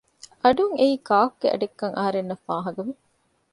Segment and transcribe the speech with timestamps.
[0.43, 2.93] އަޑުން އެއީ ކާކުގެ އަޑެއްކަން އަހަރެންނަށް ފާހަގަވި